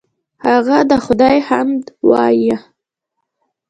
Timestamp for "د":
0.89-0.91